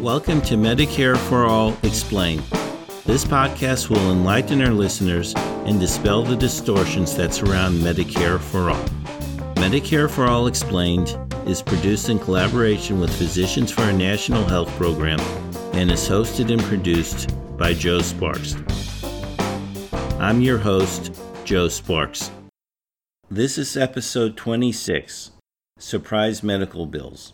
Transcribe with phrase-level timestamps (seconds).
[0.00, 2.42] Welcome to Medicare for All Explained.
[3.04, 8.82] This podcast will enlighten our listeners and dispel the distortions that surround Medicare for All.
[9.56, 15.20] Medicare for All Explained is produced in collaboration with Physicians for a National Health Program
[15.74, 18.56] and is hosted and produced by Joe Sparks.
[20.18, 22.30] I'm your host, Joe Sparks.
[23.30, 25.32] This is episode 26
[25.80, 27.32] Surprise Medical Bills.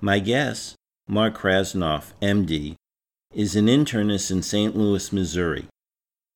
[0.00, 0.74] My guest,
[1.06, 2.74] Mark Krasnoff, MD,
[3.32, 4.76] is an internist in St.
[4.76, 5.66] Louis, Missouri.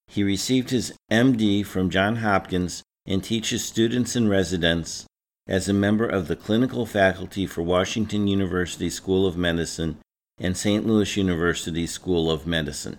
[0.06, 5.06] He received his MD from Johns Hopkins and teaches students and residents
[5.48, 9.98] as a member of the clinical faculty for Washington University School of Medicine
[10.38, 10.86] and St.
[10.86, 12.98] Louis University School of Medicine.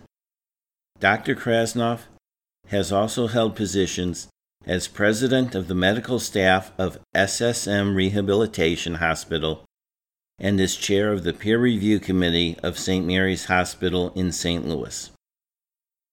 [0.99, 1.35] Dr.
[1.35, 2.01] Krasnoff
[2.67, 4.27] has also held positions
[4.65, 9.65] as president of the medical staff of SSM Rehabilitation Hospital
[10.37, 13.05] and is chair of the peer review committee of St.
[13.05, 14.67] Mary's Hospital in St.
[14.67, 15.11] Louis.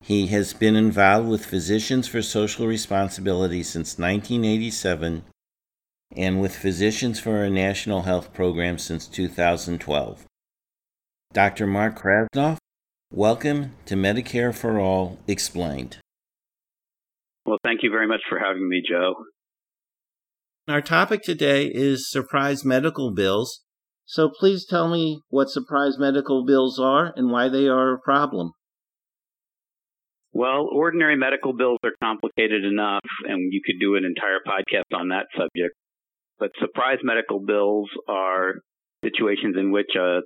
[0.00, 5.24] He has been involved with Physicians for Social Responsibility since 1987
[6.16, 10.24] and with Physicians for a National Health Program since 2012.
[11.32, 11.66] Dr.
[11.66, 12.58] Mark Krasnoff,
[13.12, 15.98] welcome to Medicare for All Explained.
[17.48, 19.14] Well, thank you very much for having me, Joe.
[20.68, 23.62] Our topic today is surprise medical bills
[24.10, 28.52] so please tell me what surprise medical bills are and why they are a problem.
[30.32, 35.10] Well, ordinary medical bills are complicated enough, and you could do an entire podcast on
[35.10, 35.74] that subject.
[36.38, 38.54] But surprise medical bills are
[39.04, 40.20] situations in which a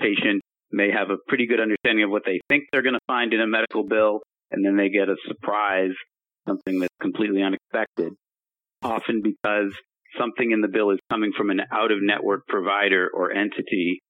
[0.00, 3.32] patient may have a pretty good understanding of what they think they're going to find
[3.32, 4.18] in a medical bill,
[4.50, 5.94] and then they get a surprise,
[6.48, 8.14] something that's completely unexpected.
[8.82, 9.72] Often because
[10.18, 14.00] something in the bill is coming from an out of network provider or entity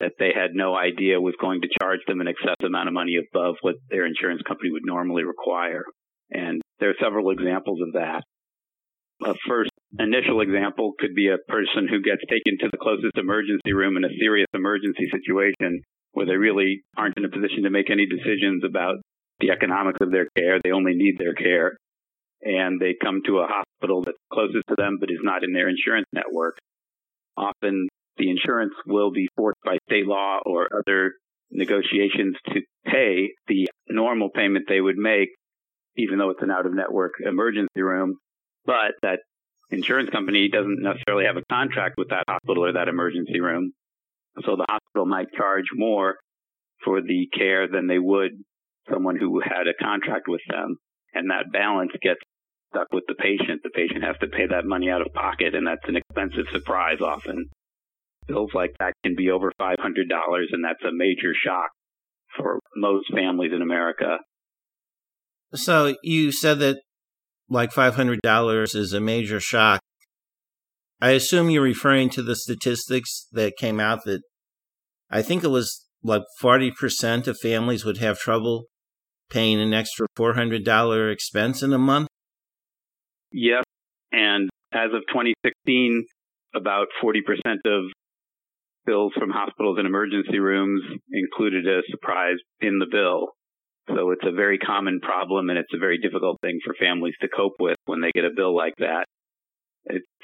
[0.00, 3.16] that they had no idea was going to charge them an excessive amount of money
[3.16, 5.84] above what their insurance company would normally require.
[6.30, 8.22] And there are several examples of that.
[9.24, 13.72] A first initial example could be a person who gets taken to the closest emergency
[13.72, 15.82] room in a serious emergency situation
[16.12, 18.96] where they really aren't in a position to make any decisions about
[19.38, 20.58] the economics of their care.
[20.62, 21.76] They only need their care
[22.42, 25.68] and they come to a hospital that's closest to them but is not in their
[25.68, 26.58] insurance network,
[27.36, 31.12] often the insurance will be forced by state law or other
[31.50, 35.28] negotiations to pay the normal payment they would make,
[35.96, 38.16] even though it's an out of network emergency room.
[38.64, 39.20] But that
[39.70, 43.72] insurance company doesn't necessarily have a contract with that hospital or that emergency room.
[44.44, 46.16] So the hospital might charge more
[46.84, 48.32] for the care than they would
[48.90, 50.76] someone who had a contract with them.
[51.14, 52.20] And that balance gets
[52.72, 53.60] stuck with the patient.
[53.62, 57.00] The patient has to pay that money out of pocket, and that's an expensive surprise
[57.00, 57.50] often.
[58.26, 61.70] Bills like that can be over $500, and that's a major shock
[62.36, 64.18] for most families in America.
[65.54, 66.80] So you said that
[67.48, 69.80] like $500 is a major shock.
[71.00, 74.22] I assume you're referring to the statistics that came out that
[75.10, 78.64] I think it was like 40% of families would have trouble
[79.28, 82.08] paying an extra $400 expense in a month.
[83.32, 83.64] Yes.
[84.12, 86.04] And as of 2016,
[86.54, 87.20] about 40%
[87.64, 87.84] of
[88.84, 90.82] bills from hospitals and emergency rooms
[91.12, 93.28] included a surprise in the bill.
[93.88, 97.28] So it's a very common problem and it's a very difficult thing for families to
[97.28, 99.06] cope with when they get a bill like that.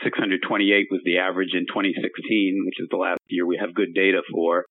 [0.05, 4.23] 628 was the average in 2016, which is the last year we have good data
[4.31, 4.65] for.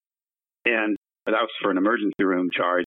[0.64, 2.84] And that was for an emergency room charge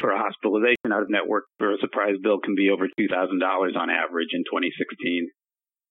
[0.00, 3.90] for a hospitalization out of network for a surprise bill can be over $2,000 on
[3.90, 5.28] average in 2016,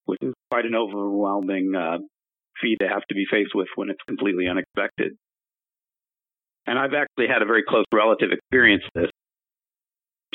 [0.05, 1.97] which is quite an overwhelming uh,
[2.61, 5.13] fee to have to be faced with when it's completely unexpected.
[6.65, 9.09] And I've actually had a very close relative experience this.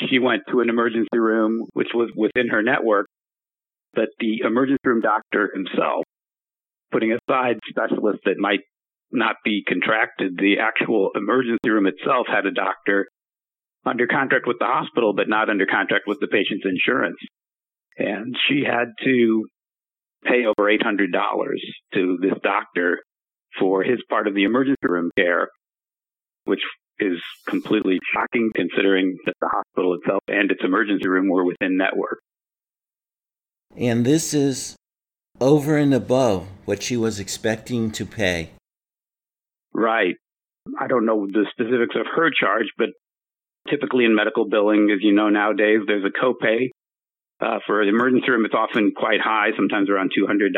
[0.09, 3.07] She went to an emergency room, which was within her network,
[3.93, 6.05] but the emergency room doctor himself,
[6.91, 8.61] putting aside specialists that might
[9.11, 13.07] not be contracted, the actual emergency room itself had a doctor
[13.89, 17.17] under contract with the hospital, but not under contract with the patient's insurance.
[17.97, 19.45] And she had to
[20.23, 21.07] pay over $800
[21.93, 22.99] to this doctor
[23.59, 25.49] for his part of the emergency room care,
[26.45, 26.61] which
[26.99, 32.19] is completely shocking considering that the hospital itself and its emergency room were within network.
[33.75, 34.75] And this is
[35.39, 38.51] over and above what she was expecting to pay.
[39.73, 40.15] Right.
[40.79, 42.89] I don't know the specifics of her charge, but
[43.69, 46.69] typically in medical billing, as you know nowadays, there's a copay
[47.41, 50.51] Uh, for the emergency room, it's often quite high, sometimes around $200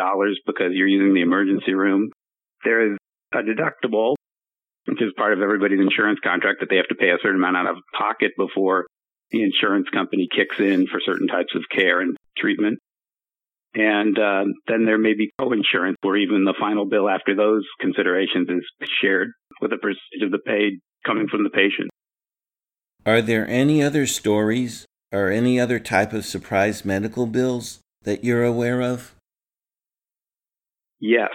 [0.47, 2.09] because you're using the emergency room.
[2.63, 2.97] There is
[3.31, 4.15] a deductible,
[4.87, 7.57] which is part of everybody's insurance contract that they have to pay a certain amount
[7.57, 8.87] out of pocket before
[9.29, 12.79] the insurance company kicks in for certain types of care and treatment.
[13.75, 18.49] And uh, then there may be co-insurance where even the final bill after those considerations
[18.49, 19.29] is shared
[19.61, 21.90] with a percentage of the paid coming from the patient.
[23.05, 28.43] Are there any other stories or any other type of surprise medical bills that you're
[28.43, 29.15] aware of?
[30.99, 31.31] Yes.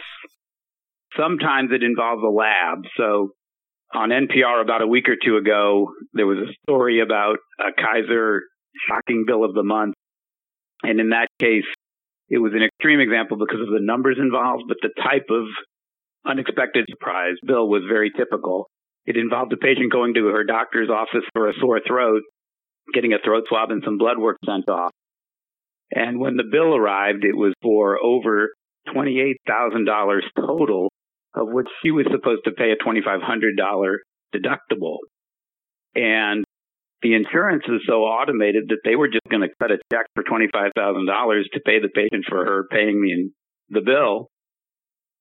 [1.16, 2.84] Sometimes it involves a lab.
[2.96, 3.30] So
[3.92, 8.42] on NPR about a week or two ago, there was a story about a Kaiser
[8.88, 9.94] shocking bill of the month.
[10.82, 11.64] And in that case,
[12.28, 15.46] it was an extreme example because of the numbers involved, but the type of
[16.24, 18.68] unexpected surprise bill was very typical.
[19.06, 22.22] It involved a patient going to her doctor's office for a sore throat,
[22.92, 24.90] getting a throat swab and some blood work sent off.
[25.92, 28.50] And when the bill arrived, it was for over
[28.88, 30.90] $28,000 total,
[31.34, 33.96] of which she was supposed to pay a $2,500
[34.34, 34.96] deductible.
[35.94, 36.44] And
[37.02, 40.24] the insurance is so automated that they were just going to cut a check for
[40.24, 44.28] $25,000 to pay the patient for her paying the, the bill.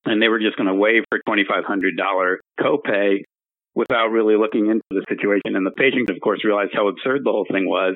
[0.04, 3.18] And they were just going to waive her $2,500 copay
[3.76, 5.54] without really looking into the situation.
[5.54, 7.94] And the patient, of course, realized how absurd the whole thing was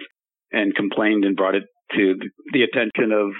[0.52, 1.64] and complained and brought it
[1.96, 2.14] to
[2.52, 3.32] the attention of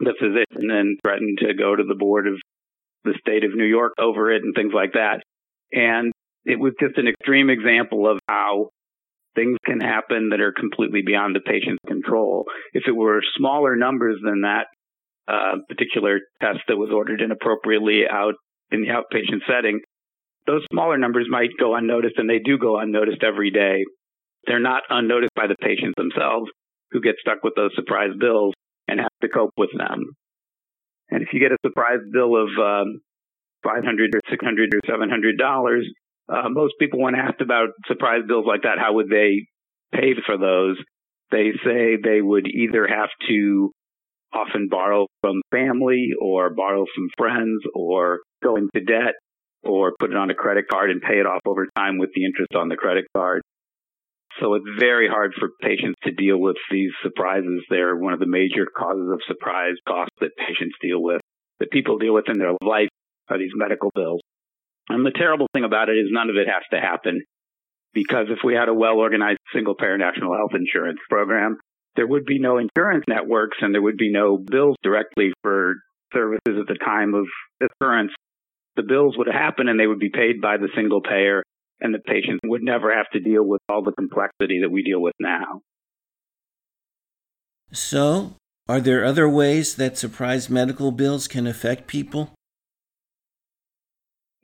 [0.00, 2.34] the physician and threatened to go to the board of
[3.04, 5.20] the state of New York over it and things like that.
[5.70, 6.12] And
[6.44, 8.70] it was just an extreme example of how
[9.34, 12.46] things can happen that are completely beyond the patient's control.
[12.72, 14.66] If it were smaller numbers than that
[15.28, 18.34] uh, particular test that was ordered inappropriately out
[18.70, 19.80] in the outpatient setting,
[20.48, 23.84] those smaller numbers might go unnoticed, and they do go unnoticed every day.
[24.46, 26.50] They're not unnoticed by the patients themselves
[26.90, 28.54] who get stuck with those surprise bills
[28.88, 30.06] and have to cope with them.
[31.10, 33.00] And if you get a surprise bill of um,
[33.62, 35.86] 500 or 600 or 700 dollars,
[36.32, 39.46] uh, most people, when asked about surprise bills like that, how would they
[39.92, 40.76] pay for those?
[41.30, 43.70] They say they would either have to
[44.32, 49.14] often borrow from family or borrow from friends or go into debt
[49.62, 52.24] or put it on a credit card and pay it off over time with the
[52.24, 53.42] interest on the credit card.
[54.40, 57.64] So it's very hard for patients to deal with these surprises.
[57.68, 61.20] They're one of the major causes of surprise costs that patients deal with,
[61.58, 62.88] that people deal with in their life
[63.28, 64.20] are these medical bills.
[64.88, 67.22] And the terrible thing about it is none of it has to happen
[67.92, 71.58] because if we had a well organized single payer national health insurance program,
[71.96, 75.74] there would be no insurance networks and there would be no bills directly for
[76.12, 77.26] services at the time of
[77.60, 78.12] occurrence.
[78.78, 81.42] The bills would happen and they would be paid by the single payer
[81.80, 85.02] and the patient would never have to deal with all the complexity that we deal
[85.02, 85.62] with now.
[87.72, 88.34] So,
[88.68, 92.30] are there other ways that surprise medical bills can affect people?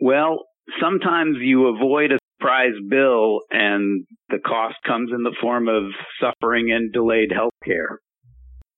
[0.00, 0.46] Well,
[0.82, 5.84] sometimes you avoid a surprise bill and the cost comes in the form of
[6.20, 8.00] suffering and delayed health care.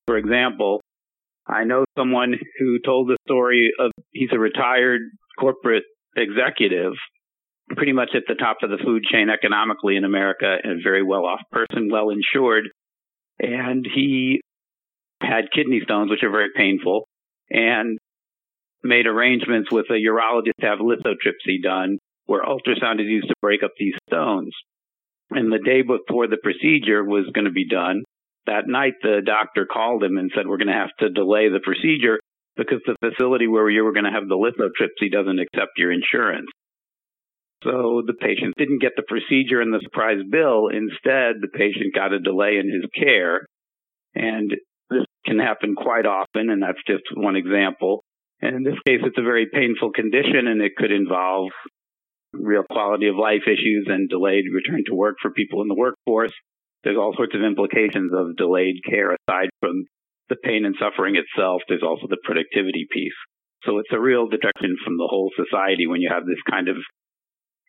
[0.06, 0.82] For example,
[1.46, 5.00] I know someone who told the story of he's a retired
[5.38, 5.84] corporate
[6.16, 6.92] executive,
[7.70, 11.02] pretty much at the top of the food chain economically in America, and a very
[11.02, 12.68] well off person, well insured.
[13.38, 14.40] And he
[15.20, 17.06] had kidney stones, which are very painful.
[17.50, 17.98] And
[18.82, 23.62] made arrangements with a urologist to have lithotripsy done, where ultrasound is used to break
[23.62, 24.52] up these stones.
[25.30, 28.04] And the day before the procedure was going to be done,
[28.46, 31.60] that night the doctor called him and said, We're going to have to delay the
[31.62, 32.20] procedure
[32.56, 36.48] because the facility where you were going to have the lithotripsy doesn't accept your insurance.
[37.64, 40.68] So the patient didn't get the procedure and the surprise bill.
[40.68, 43.46] Instead, the patient got a delay in his care.
[44.14, 44.52] And
[44.90, 48.04] this can happen quite often, and that's just one example.
[48.40, 51.48] And in this case, it's a very painful condition and it could involve
[52.32, 56.32] real quality of life issues and delayed return to work for people in the workforce.
[56.84, 59.86] There's all sorts of implications of delayed care aside from
[60.28, 61.62] the pain and suffering itself.
[61.68, 63.16] There's also the productivity piece.
[63.64, 66.76] So it's a real deduction from the whole society when you have this kind of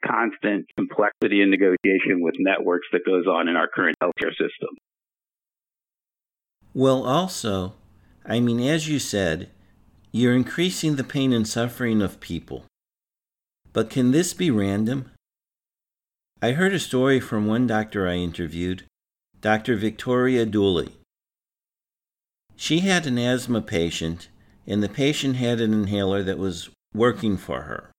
[0.06, 4.78] constant complexity and negotiation with networks that goes on in our current healthcare system.
[6.74, 7.74] Well, also,
[8.26, 9.50] I mean, as you said,
[10.12, 12.66] you're increasing the pain and suffering of people.
[13.74, 15.12] But can this be random?
[16.42, 18.84] I heard a story from one doctor I interviewed,
[19.42, 19.76] Dr.
[19.76, 20.90] Victoria Dooley.
[22.60, 24.30] She had an asthma patient,
[24.66, 27.92] and the patient had an inhaler that was working for her.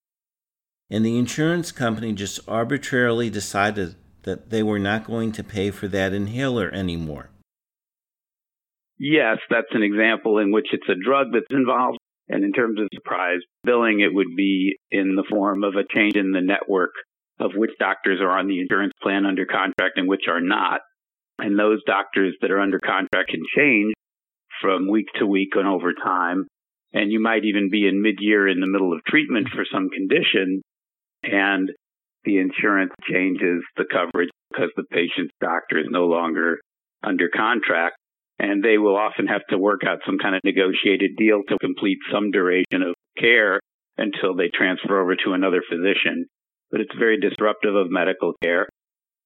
[0.90, 5.86] And the insurance company just arbitrarily decided that they were not going to pay for
[5.88, 7.30] that inhaler anymore.
[8.98, 11.98] yes, that's an example in which it's a drug that's involved.
[12.28, 16.16] And in terms of surprise billing, it would be in the form of a change
[16.16, 16.90] in the network
[17.38, 20.80] of which doctors are on the insurance plan under contract and which are not.
[21.38, 23.94] And those doctors that are under contract can change
[24.60, 26.46] from week to week and over time.
[26.92, 30.62] And you might even be in mid-year in the middle of treatment for some condition
[31.22, 31.70] and
[32.24, 36.58] the insurance changes the coverage because the patient's doctor is no longer
[37.02, 37.96] under contract.
[38.40, 41.98] And they will often have to work out some kind of negotiated deal to complete
[42.12, 43.58] some duration of care
[43.96, 46.26] until they transfer over to another physician.
[46.70, 48.68] But it's very disruptive of medical care.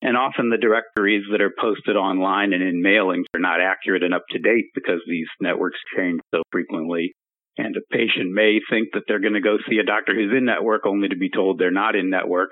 [0.02, 4.12] And often the directories that are posted online and in mailings are not accurate and
[4.12, 7.12] up to date because these networks change so frequently.
[7.56, 10.44] And a patient may think that they're going to go see a doctor who's in
[10.44, 12.50] network only to be told they're not in network.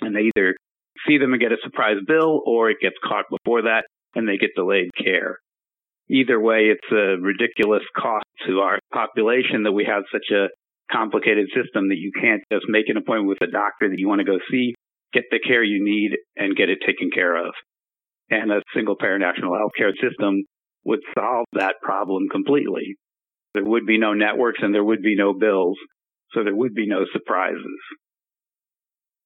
[0.00, 0.54] And they either
[1.06, 3.84] see them and get a surprise bill or it gets caught before that
[4.14, 5.38] and they get delayed care.
[6.08, 10.48] Either way, it's a ridiculous cost to our population that we have such a
[10.90, 14.20] complicated system that you can't just make an appointment with a doctor that you want
[14.20, 14.74] to go see
[15.12, 17.52] get the care you need and get it taken care of.
[18.30, 20.44] And a single payer national healthcare system
[20.84, 22.96] would solve that problem completely.
[23.54, 25.76] There would be no networks and there would be no bills,
[26.32, 27.80] so there would be no surprises.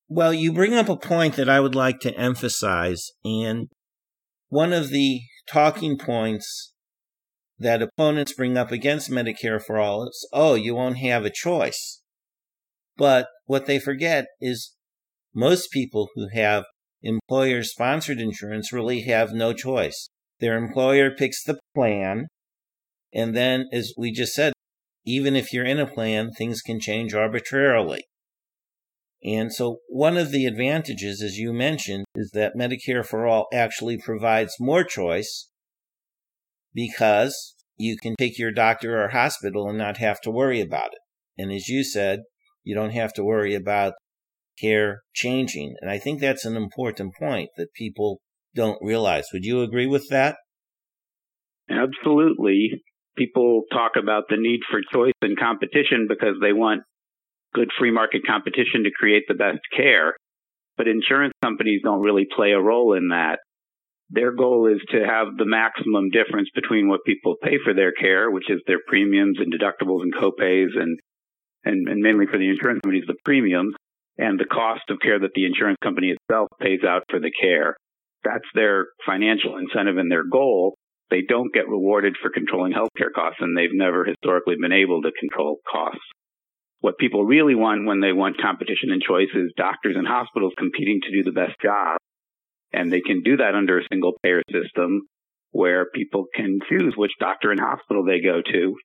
[0.07, 3.69] Well, you bring up a point that I would like to emphasize, and
[4.49, 6.73] one of the talking points
[7.57, 12.01] that opponents bring up against Medicare for all is, oh, you won't have a choice.
[12.97, 14.74] But what they forget is
[15.35, 16.63] most people who have
[17.03, 20.09] employer sponsored insurance really have no choice.
[20.39, 22.27] Their employer picks the plan.
[23.13, 24.53] And then, as we just said,
[25.05, 28.05] even if you're in a plan, things can change arbitrarily.
[29.23, 33.97] And so, one of the advantages, as you mentioned, is that Medicare for All actually
[33.97, 35.49] provides more choice
[36.73, 40.99] because you can pick your doctor or hospital and not have to worry about it.
[41.37, 42.21] And as you said,
[42.63, 43.93] you don't have to worry about
[44.59, 45.75] care changing.
[45.81, 48.21] And I think that's an important point that people
[48.55, 49.25] don't realize.
[49.33, 50.37] Would you agree with that?
[51.69, 52.81] Absolutely.
[53.17, 56.83] People talk about the need for choice and competition because they want
[57.53, 60.15] good free market competition to create the best care.
[60.77, 63.39] But insurance companies don't really play a role in that.
[64.09, 68.29] Their goal is to have the maximum difference between what people pay for their care,
[68.29, 70.99] which is their premiums and deductibles and copays and,
[71.63, 73.73] and, and mainly for the insurance companies, the premiums,
[74.17, 77.75] and the cost of care that the insurance company itself pays out for the care.
[78.23, 80.75] That's their financial incentive and their goal.
[81.11, 85.11] They don't get rewarded for controlling healthcare costs, and they've never historically been able to
[85.19, 86.01] control costs.
[86.79, 90.99] What people really want when they want competition and choice is doctors and hospitals competing
[91.03, 91.97] to do the best job.
[92.73, 95.01] And they can do that under a single payer system
[95.51, 98.75] where people can choose which doctor and hospital they go to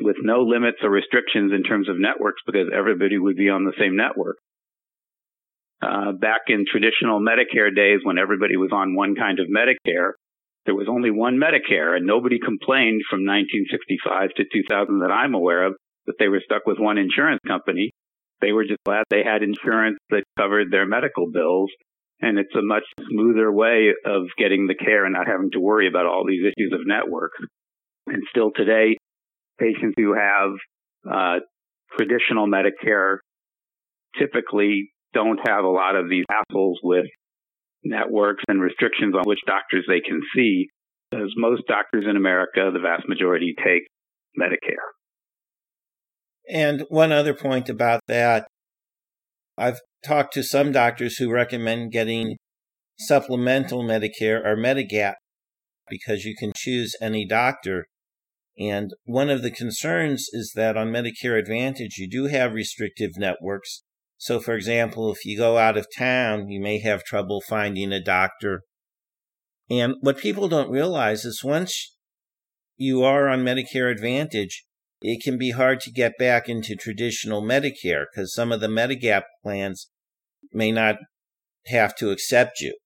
[0.00, 3.76] with no limits or restrictions in terms of networks because everybody would be on the
[3.78, 4.36] same network.
[5.82, 10.12] Uh, back in traditional Medicare days when everybody was on one kind of Medicare,
[10.66, 15.64] there was only one Medicare and nobody complained from 1965 to 2000 that I'm aware
[15.64, 15.74] of
[16.06, 17.92] that they were stuck with one insurance company.
[18.40, 21.70] They were just glad they had insurance that covered their medical bills.
[22.22, 25.88] And it's a much smoother way of getting the care and not having to worry
[25.88, 27.32] about all these issues of network.
[28.06, 28.98] And still today,
[29.58, 30.50] patients who have
[31.10, 31.40] uh,
[31.96, 33.18] traditional Medicare
[34.18, 37.06] typically don't have a lot of these hassles with
[37.84, 40.68] networks and restrictions on which doctors they can see,
[41.10, 43.82] because most doctors in America, the vast majority, take
[44.38, 44.90] Medicare.
[46.52, 48.46] And one other point about that
[49.60, 52.36] I've talked to some doctors who recommend getting
[52.98, 55.14] supplemental Medicare or Medigap
[55.88, 57.84] because you can choose any doctor.
[58.58, 63.82] And one of the concerns is that on Medicare Advantage, you do have restrictive networks
[64.20, 68.04] so, for example, if you go out of town, you may have trouble finding a
[68.04, 68.64] doctor.
[69.70, 71.96] And what people don't realize is once
[72.76, 74.66] you are on Medicare Advantage,
[75.00, 79.22] it can be hard to get back into traditional Medicare because some of the Medigap
[79.42, 79.88] plans
[80.52, 80.96] may not
[81.68, 82.76] have to accept you.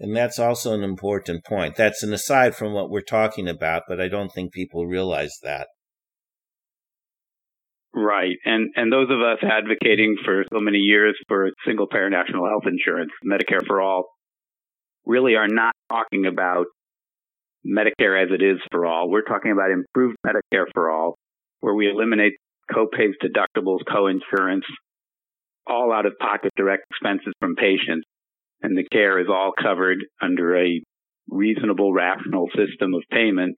[0.00, 1.76] And that's also an important point.
[1.76, 5.68] That's an aside from what we're talking about, but I don't think people realize that.
[7.96, 8.36] Right.
[8.44, 12.64] And and those of us advocating for so many years for single payer national health
[12.66, 14.04] insurance, Medicare for all,
[15.06, 16.66] really are not talking about
[17.66, 19.08] Medicare as it is for all.
[19.08, 21.16] We're talking about improved Medicare for all,
[21.60, 22.34] where we eliminate
[22.70, 24.66] copays, deductibles, coinsurance,
[25.66, 28.04] all out of pocket direct expenses from patients,
[28.60, 30.82] and the care is all covered under a
[31.30, 33.56] reasonable, rational system of payment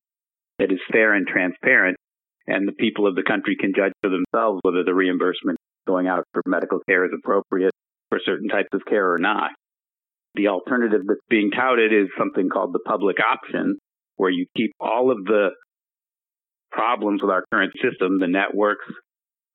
[0.60, 1.96] that is fair and transparent,
[2.48, 6.24] and the people of the country can judge for themselves whether the reimbursement going out
[6.32, 7.72] for medical care is appropriate
[8.08, 9.50] for certain types of care or not.
[10.34, 13.76] The alternative that's being touted is something called the public option,
[14.16, 15.50] where you keep all of the
[16.72, 18.86] problems with our current system, the networks,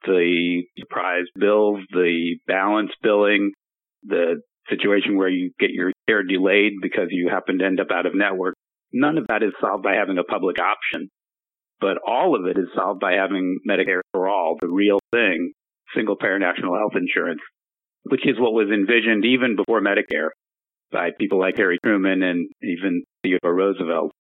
[0.06, 3.52] the surprise bills, the balance billing,
[4.04, 8.06] the situation where you get your care delayed because you happen to end up out
[8.06, 8.54] of network.
[8.92, 11.10] None of that is solved by having a public option,
[11.84, 15.52] but all of it is solved by having Medicare for all, the real thing,
[15.94, 17.42] single payer national health insurance,
[18.04, 20.30] which is what was envisioned even before Medicare
[20.94, 24.12] by people like Harry Truman and even Theodore Roosevelt.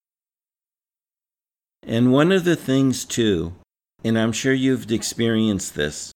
[1.88, 3.53] And one of the things, too,
[4.03, 6.12] and I'm sure you've experienced this,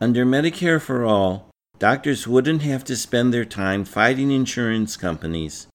[0.00, 1.50] under Medicare for All,
[1.80, 5.66] doctors wouldn't have to spend their time fighting insurance companies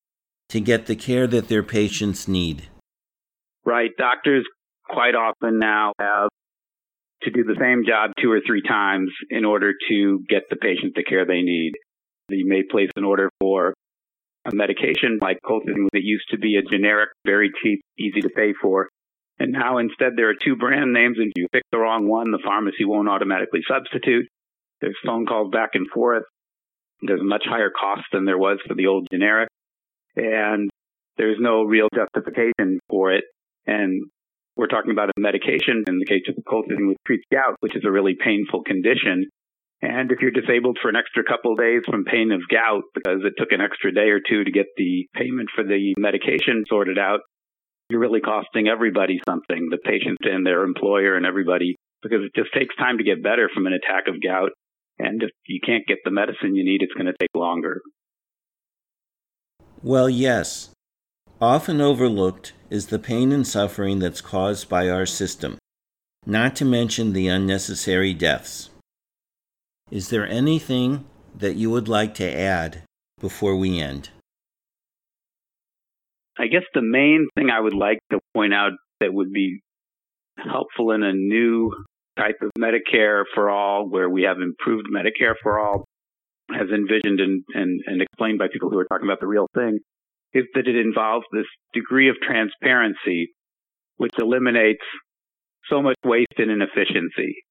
[0.47, 2.69] to get the care that their patients need.
[3.65, 3.91] Right.
[3.97, 4.45] Doctors
[4.91, 6.29] quite often now have
[7.23, 10.93] to do the same job two or three times in order to get the patient
[10.95, 11.73] the care they need.
[12.29, 13.73] You may place an order for
[14.45, 18.53] a medication like colchicine that used to be a generic, very cheap, easy to pay
[18.59, 18.89] for.
[19.37, 22.31] And now instead there are two brand names and if you pick the wrong one,
[22.31, 24.27] the pharmacy won't automatically substitute.
[24.81, 26.23] There's phone calls back and forth.
[27.01, 29.49] There's a much higher cost than there was for the old generic.
[30.15, 30.69] And
[31.17, 33.23] there's no real justification for it.
[33.67, 34.09] And
[34.55, 37.75] we're talking about a medication in the case of the colchicine which treats gout, which
[37.75, 39.29] is a really painful condition.
[39.81, 43.21] And if you're disabled for an extra couple of days from pain of gout because
[43.25, 46.99] it took an extra day or two to get the payment for the medication sorted
[46.99, 47.21] out,
[47.89, 52.53] you're really costing everybody something, the patient and their employer and everybody, because it just
[52.53, 54.51] takes time to get better from an attack of gout.
[54.99, 57.81] And if you can't get the medicine you need, it's going to take longer.
[59.81, 60.69] Well, yes.
[61.41, 65.57] Often overlooked is the pain and suffering that's caused by our system,
[66.25, 68.69] not to mention the unnecessary deaths.
[69.91, 71.03] Is there anything
[71.37, 72.83] that you would like to add
[73.19, 74.09] before we end?
[76.39, 79.59] I guess the main thing I would like to point out that would be
[80.37, 81.73] helpful in a new
[82.17, 85.83] type of Medicare for all, where we have improved Medicare for all,
[86.49, 89.79] as envisioned and, and, and explained by people who are talking about the real thing,
[90.33, 93.31] is that it involves this degree of transparency,
[93.97, 94.83] which eliminates
[95.69, 97.43] so much waste and inefficiency.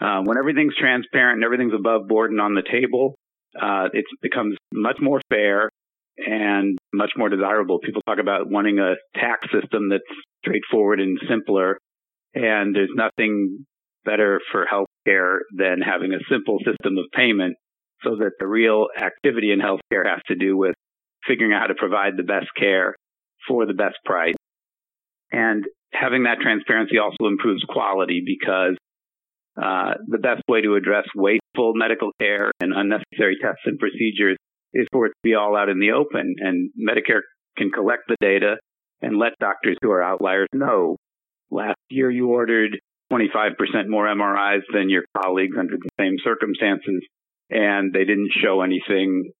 [0.00, 3.16] Uh, when everything's transparent and everything's above board and on the table,
[3.60, 5.68] uh, it becomes much more fair
[6.16, 7.78] and much more desirable.
[7.80, 10.02] People talk about wanting a tax system that's
[10.44, 11.78] straightforward and simpler.
[12.34, 13.64] And there's nothing
[14.04, 17.56] better for healthcare than having a simple system of payment
[18.02, 20.74] so that the real activity in healthcare has to do with
[21.26, 22.94] figuring out how to provide the best care
[23.46, 24.34] for the best price.
[25.32, 28.76] And having that transparency also improves quality because
[29.60, 34.36] uh, the best way to address wasteful medical care and unnecessary tests and procedures
[34.72, 36.34] is for it to be all out in the open.
[36.38, 37.22] And Medicare
[37.56, 38.56] can collect the data
[39.02, 40.96] and let doctors who are outliers know.
[41.50, 42.78] Last year you ordered
[43.12, 47.02] 25% more MRIs than your colleagues under the same circumstances,
[47.50, 49.32] and they didn't show anything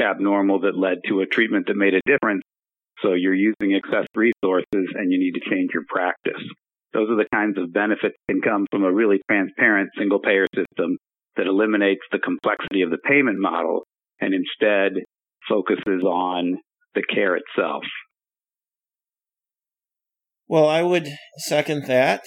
[0.00, 2.42] abnormal that led to a treatment that made a difference.
[3.02, 6.42] So you're using excess resources and you need to change your practice.
[6.92, 10.46] Those are the kinds of benefits that can come from a really transparent single payer
[10.54, 10.96] system
[11.36, 13.82] that eliminates the complexity of the payment model
[14.20, 14.92] and instead
[15.48, 16.58] focuses on
[16.94, 17.82] the care itself.
[20.46, 22.22] Well, I would second that.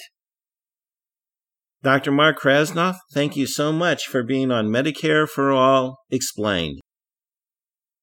[1.82, 2.10] Dr.
[2.10, 6.80] Mark Krasnoff, thank you so much for being on Medicare for All Explained.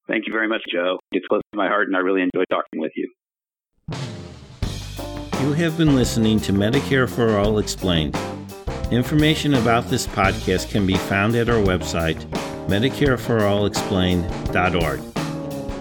[0.08, 0.98] Thank you very much, Joe.
[1.12, 3.10] It's close to my heart, and I really enjoy talking with you.
[5.40, 8.16] You have been listening to Medicare for All Explained.
[8.90, 12.24] Information about this podcast can be found at our website,
[12.68, 15.00] MedicareForAllExplained.org.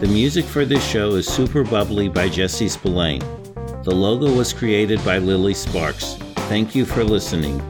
[0.01, 3.21] The music for this show is Super Bubbly by Jesse Spillane.
[3.83, 6.15] The logo was created by Lily Sparks.
[6.49, 7.61] Thank you for listening.